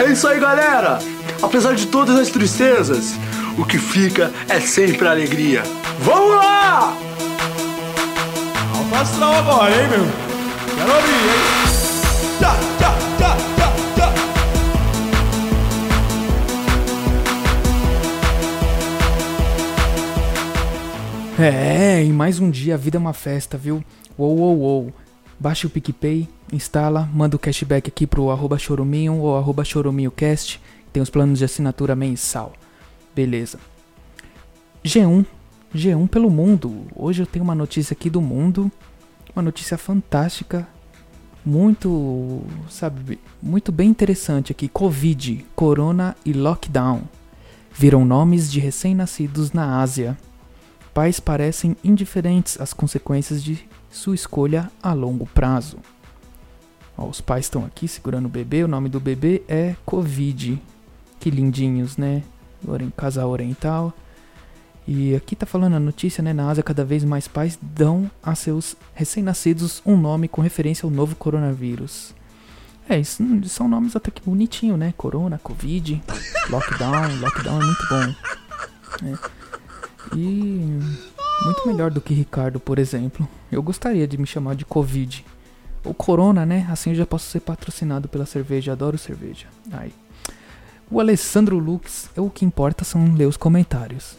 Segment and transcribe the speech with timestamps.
[0.00, 0.98] É isso aí, galera!
[1.42, 3.12] Apesar de todas as tristezas,
[3.58, 5.62] o que fica é sempre a alegria.
[5.98, 6.96] Vamos lá!
[8.74, 10.06] Alto astral agora, hein, meu?
[10.74, 11.40] Quero abrir, hein?
[12.38, 13.68] Tchá, tchá, tchá, tchá,
[21.36, 21.44] tchá.
[21.44, 23.84] É, e mais um dia a vida é uma festa, viu?
[24.16, 24.94] Uou, uou, uou.
[25.40, 30.60] Baixe o PicPay, instala, manda o cashback aqui pro arroba choruminho ou arroba choruminhocast.
[30.92, 32.52] Tem os planos de assinatura mensal.
[33.14, 33.58] Beleza.
[34.84, 35.24] G1.
[35.74, 36.86] G1 pelo mundo.
[36.94, 38.70] Hoje eu tenho uma notícia aqui do mundo.
[39.34, 40.68] Uma notícia fantástica.
[41.42, 44.68] Muito, sabe, muito bem interessante aqui.
[44.68, 47.04] Covid, Corona e Lockdown.
[47.72, 50.18] Viram nomes de recém-nascidos na Ásia.
[50.92, 55.78] Pais parecem indiferentes às consequências de sua escolha a longo prazo.
[56.96, 58.62] Ó, os pais estão aqui segurando o bebê.
[58.62, 60.60] O nome do bebê é Covid.
[61.18, 62.22] Que lindinhos, né?
[62.96, 63.92] Casal oriental.
[64.86, 66.32] E aqui tá falando a notícia, né?
[66.32, 70.90] Na Ásia, cada vez mais pais dão a seus recém-nascidos um nome com referência ao
[70.90, 72.14] novo coronavírus.
[72.88, 74.92] É, isso são nomes até que bonitinho, né?
[74.96, 76.02] Corona, Covid,
[76.48, 77.20] Lockdown.
[77.20, 78.14] Lockdown é muito bom.
[79.06, 79.40] É.
[80.16, 80.80] E
[81.44, 83.28] muito melhor do que Ricardo, por exemplo.
[83.50, 85.24] Eu gostaria de me chamar de Covid.
[85.84, 86.66] Ou Corona, né?
[86.70, 88.72] Assim eu já posso ser patrocinado pela cerveja.
[88.72, 89.46] Adoro cerveja.
[89.72, 89.92] Ai.
[90.90, 94.16] O Alessandro Lux, é o que importa são ler os comentários.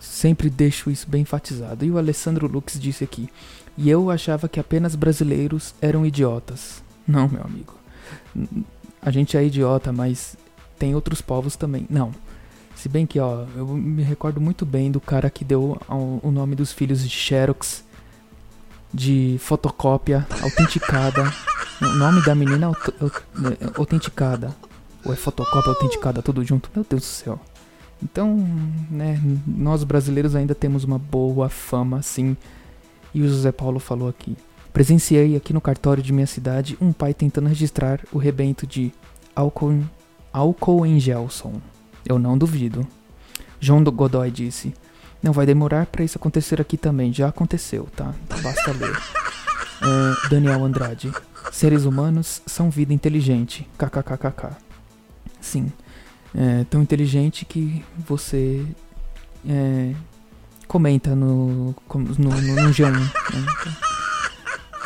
[0.00, 1.84] Sempre deixo isso bem enfatizado.
[1.84, 3.28] E o Alessandro Lux disse aqui:
[3.76, 6.82] E eu achava que apenas brasileiros eram idiotas.
[7.06, 7.74] Não, meu amigo.
[9.00, 10.36] A gente é idiota, mas
[10.78, 11.86] tem outros povos também.
[11.90, 12.12] Não.
[12.74, 16.54] Se bem que, ó, eu me recordo muito bem do cara que deu o nome
[16.56, 17.84] dos filhos de Xerox,
[18.92, 21.32] de fotocópia autenticada.
[21.80, 24.54] o nome da menina é autenticada.
[25.04, 26.70] Ou é fotocópia autenticada, tudo junto.
[26.74, 27.40] Meu Deus do céu.
[28.02, 28.36] Então,
[28.90, 32.36] né, nós brasileiros ainda temos uma boa fama, assim.
[33.14, 34.36] E o José Paulo falou aqui.
[34.72, 38.90] Presenciei aqui no cartório de minha cidade um pai tentando registrar o rebento de
[39.36, 39.82] álcool,
[40.32, 41.60] álcool em Gelson.
[42.04, 42.86] Eu não duvido.
[43.60, 44.74] João do Godoy disse:
[45.22, 47.12] Não vai demorar pra isso acontecer aqui também.
[47.12, 48.14] Já aconteceu, tá?
[48.42, 48.96] Basta ler.
[49.84, 51.10] É, Daniel Andrade:
[51.50, 53.68] Seres humanos são vida inteligente.
[53.76, 54.56] KKKKK.
[55.40, 55.72] Sim.
[56.32, 58.64] É tão inteligente que você
[59.48, 59.92] é,
[60.68, 62.90] comenta no, no, no, no G1.
[62.92, 63.10] né?
[63.28, 63.72] Então,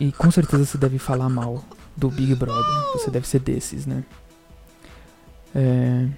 [0.00, 1.64] E com certeza você deve falar mal
[1.96, 2.92] do Big Brother.
[2.94, 4.02] Você deve ser desses, né?
[5.54, 6.08] É,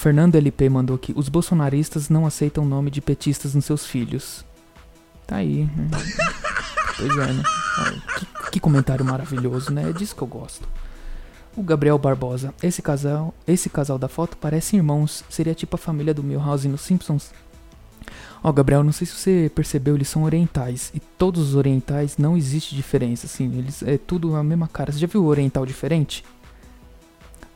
[0.00, 4.46] Fernando LP mandou aqui: os bolsonaristas não aceitam o nome de petistas nos seus filhos.
[5.26, 5.88] Tá aí, né?
[6.96, 7.42] Pois é, né?
[7.78, 9.88] Olha, Que, que comentário maravilhoso, né?
[9.88, 10.66] É disso que eu gosto.
[11.54, 15.22] O Gabriel Barbosa: esse casal, esse casal da foto parece irmãos.
[15.28, 17.30] Seria tipo a família do Milhouse nos Simpsons.
[18.42, 20.90] Ó, Gabriel, não sei se você percebeu, eles são orientais.
[20.94, 23.52] E todos os orientais não existe diferença, assim.
[23.58, 24.92] Eles é tudo a mesma cara.
[24.92, 26.24] Você já viu o oriental diferente?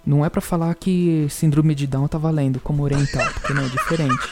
[0.06, 3.68] Não é pra falar que síndrome de Down tá valendo como oriental, porque não é
[3.68, 4.28] diferente.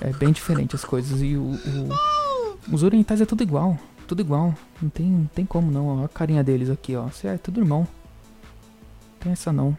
[0.00, 1.20] É bem diferente as coisas.
[1.20, 3.78] E o, o- os orientais é tudo igual.
[4.06, 4.54] Tudo igual.
[4.80, 5.86] Não tem, não tem como não.
[6.00, 7.08] Ó, a carinha deles aqui, ó.
[7.24, 7.80] É tudo irmão.
[7.80, 9.76] Não tem essa não.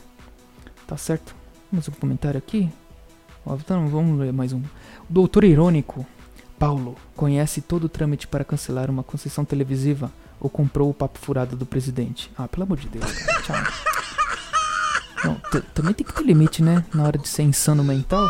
[0.87, 1.35] Tá certo.
[1.71, 2.69] Mais um comentário aqui.
[3.45, 4.59] Ó, então vamos ler mais um.
[4.59, 4.65] O
[5.09, 6.05] doutor irônico.
[6.59, 10.09] Paulo conhece todo o trâmite para cancelar uma concessão televisiva
[10.39, 12.31] ou comprou o papo furado do presidente?
[12.37, 13.41] Ah, pelo amor de Deus, cara.
[13.41, 13.92] Tchau.
[15.23, 15.35] Não,
[15.73, 16.83] também tem que ter limite, né?
[16.93, 18.27] Na hora de ser insano mental.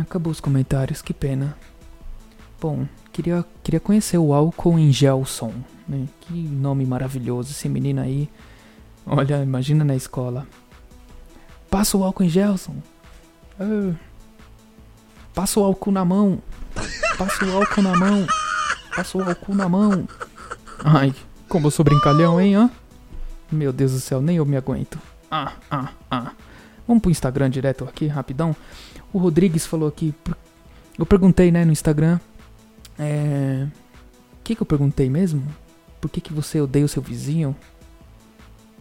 [0.00, 1.56] Acabou os comentários, que pena.
[2.60, 5.52] Bom, queria, queria conhecer o álcool em Gelson,
[5.88, 6.06] né?
[6.20, 8.28] Que nome maravilhoso, esse menino aí.
[9.06, 10.46] Olha, imagina na escola.
[11.70, 12.76] Passa o álcool em Gelson.
[13.58, 13.94] Ah.
[15.34, 16.42] Passa o álcool na mão.
[17.16, 18.26] Passa o álcool na mão.
[18.94, 20.08] Passa o álcool na mão.
[20.84, 21.14] Ai,
[21.48, 22.70] como eu sou brincalhão, hein, hã?
[23.50, 24.98] Meu Deus do céu, nem eu me aguento.
[25.30, 26.32] Ah, ah, ah.
[26.86, 28.54] Vamos pro Instagram direto aqui, rapidão.
[29.12, 30.14] O Rodrigues falou aqui.
[30.98, 32.18] Eu perguntei, né, no Instagram.
[32.98, 33.66] É.
[34.40, 35.42] O que, que eu perguntei mesmo?
[36.00, 37.54] Por que, que você odeia o seu vizinho?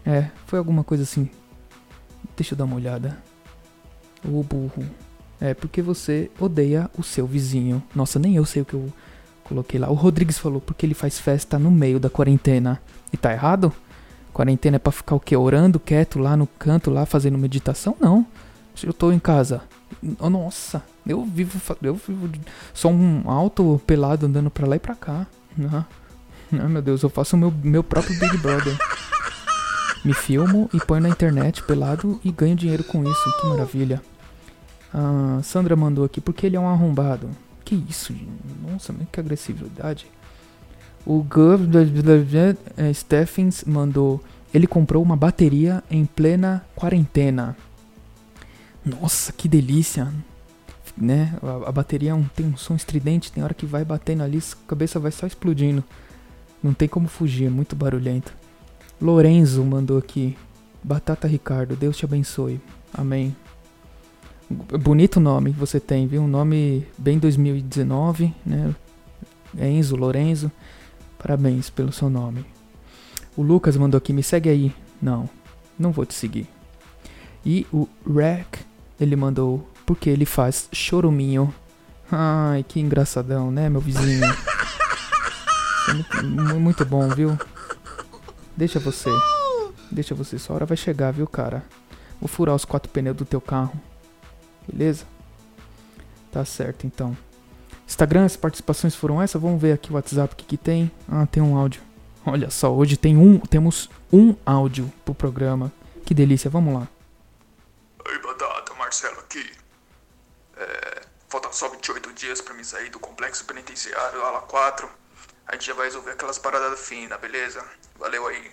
[0.06, 1.30] É, foi alguma coisa assim.
[2.36, 3.18] Deixa eu dar uma olhada.
[4.24, 4.86] Ô burro.
[5.40, 7.84] É, porque você odeia o seu vizinho.
[7.94, 8.92] Nossa, nem eu sei o que eu
[9.44, 9.90] coloquei lá.
[9.90, 12.82] O Rodrigues falou porque ele faz festa no meio da quarentena.
[13.12, 13.74] E tá errado?
[14.38, 15.36] Quarentena é pra ficar o quê?
[15.36, 17.98] Orando quieto lá no canto, lá fazendo meditação?
[18.00, 18.24] Não.
[18.76, 19.64] Se eu tô em casa.
[20.20, 21.60] Nossa, eu vivo.
[21.82, 22.30] Eu vivo.
[22.72, 25.26] Sou um alto pelado andando pra lá e pra cá.
[25.74, 25.86] Ah,
[26.54, 28.78] ah, meu Deus, eu faço o meu, meu próprio Big Brother.
[30.06, 33.42] Me filmo e ponho na internet pelado e ganho dinheiro com isso.
[33.42, 34.04] Que maravilha.
[34.94, 37.28] A Sandra mandou aqui, porque ele é um arrombado.
[37.66, 38.30] Que isso, gente?
[38.72, 40.06] Nossa, que agressividade.
[41.06, 41.68] O Gov
[42.76, 44.22] é, Stephens mandou.
[44.54, 47.56] Ele comprou uma bateria em plena quarentena.
[48.84, 50.14] Nossa, que delícia!
[50.96, 51.38] Né?
[51.44, 54.68] A, a bateria é tem um som estridente, tem hora que vai batendo ali, a
[54.68, 55.84] cabeça vai só explodindo.
[56.64, 58.34] Não tem como fugir, muito barulhento.
[59.00, 60.36] Lorenzo mandou aqui.
[60.84, 62.60] Batata Ricardo, Deus te abençoe.
[62.94, 63.36] Amém.
[64.50, 66.22] Bonito nome que você tem, viu?
[66.22, 68.74] Um nome bem 2019, né?
[69.60, 70.52] Enzo, Lorenzo.
[71.28, 72.46] Parabéns pelo seu nome.
[73.36, 74.74] O Lucas mandou aqui, me segue aí.
[75.02, 75.30] Não,
[75.78, 76.48] não vou te seguir.
[77.46, 78.60] E o Rack,
[78.98, 81.54] ele mandou, porque ele faz choruminho.
[82.10, 84.26] Ai, que engraçadão, né, meu vizinho?
[86.24, 87.38] Muito, muito bom, viu?
[88.56, 89.10] Deixa você.
[89.92, 91.62] Deixa você, sua hora vai chegar, viu, cara?
[92.22, 93.78] Vou furar os quatro pneus do teu carro.
[94.66, 95.04] Beleza?
[96.32, 97.18] Tá certo, então.
[97.88, 99.42] Instagram, as participações foram essas.
[99.42, 100.92] Vamos ver aqui o WhatsApp, o que, que tem.
[101.10, 101.82] Ah, tem um áudio.
[102.26, 105.72] Olha só, hoje tem um, temos um áudio pro programa.
[106.06, 106.88] Que delícia, vamos lá.
[108.06, 109.50] Oi, Batata, Marcelo aqui.
[110.58, 114.90] É, faltam só 28 dias pra me sair do complexo penitenciário, ala 4.
[115.48, 117.64] A gente já vai resolver aquelas paradas finas, beleza?
[117.98, 118.52] Valeu aí.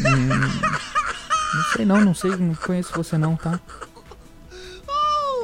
[0.00, 0.28] Hum,
[1.54, 3.60] não sei não, não sei, não conheço você não, tá?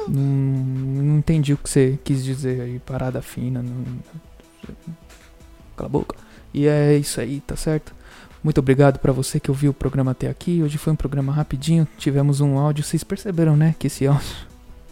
[0.07, 3.61] Não, não entendi o que você quis dizer aí, parada fina.
[3.61, 3.83] Não...
[5.75, 6.15] Cala a boca.
[6.53, 7.93] E é isso aí, tá certo?
[8.43, 10.61] Muito obrigado para você que ouviu o programa até aqui.
[10.63, 12.83] Hoje foi um programa rapidinho, tivemos um áudio.
[12.83, 13.75] Vocês perceberam, né?
[13.77, 14.35] Que esse áudio.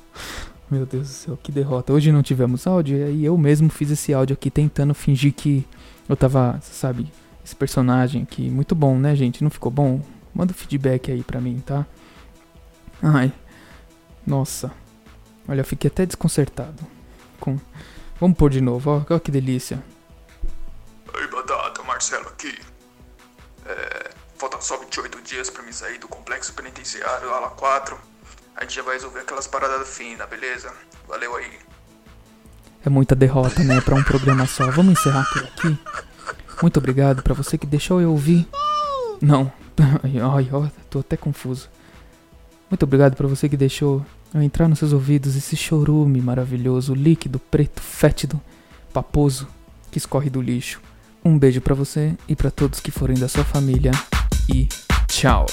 [0.69, 1.93] Meu Deus do céu, que derrota.
[1.93, 5.65] Hoje não tivemos áudio, e aí eu mesmo fiz esse áudio aqui tentando fingir que
[6.09, 7.11] eu tava, sabe,
[7.43, 8.49] esse personagem aqui.
[8.49, 9.43] Muito bom, né, gente?
[9.43, 10.01] Não ficou bom?
[10.33, 11.85] Manda um feedback aí pra mim, tá?
[13.01, 13.31] Ai.
[14.25, 14.71] Nossa.
[15.47, 16.85] Olha, eu fiquei até desconcertado.
[17.39, 17.59] Com...
[18.19, 19.01] Vamos pôr de novo, ó.
[19.09, 19.83] Olha que delícia.
[21.13, 22.57] Oi, Batata, Marcelo aqui.
[23.65, 27.97] É, faltam só 28 dias pra me sair do complexo penitenciário, ala 4.
[28.55, 30.71] A gente já vai resolver aquelas paradas finas, beleza?
[31.07, 31.59] Valeu aí.
[32.85, 34.69] É muita derrota, né, pra um programa só.
[34.71, 35.77] Vamos encerrar por aqui.
[36.61, 38.47] Muito obrigado pra você que deixou eu ouvir.
[39.21, 39.51] Não.
[40.33, 41.69] Ai, ai, tô até confuso.
[42.69, 47.39] Muito obrigado pra você que deixou ao entrar nos seus ouvidos esse chorume maravilhoso, líquido,
[47.39, 48.39] preto, fétido,
[48.91, 49.47] paposo,
[49.89, 50.81] que escorre do lixo.
[51.23, 53.91] Um beijo para você e para todos que forem da sua família
[54.53, 54.67] e
[55.07, 55.45] tchau.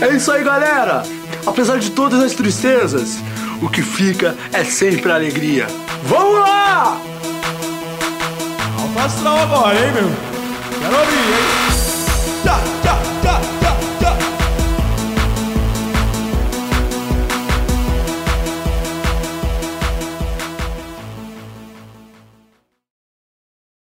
[0.00, 1.02] É isso aí, galera!
[1.46, 3.16] Apesar de todas as tristezas,
[3.62, 5.66] o que fica é sempre a alegria.
[6.04, 7.00] Vamos lá!
[8.78, 10.10] Alfa agora, hein, meu?
[10.80, 12.42] Quero abrir, hein?
[12.42, 13.63] Tchá, tchá, tchá,